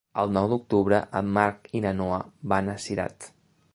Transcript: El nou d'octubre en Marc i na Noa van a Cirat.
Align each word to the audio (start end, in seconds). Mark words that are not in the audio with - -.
El 0.21 0.31
nou 0.35 0.47
d'octubre 0.53 1.01
en 1.21 1.29
Marc 1.37 1.69
i 1.81 1.85
na 1.85 1.91
Noa 1.99 2.21
van 2.55 2.73
a 2.75 2.77
Cirat. 2.87 3.29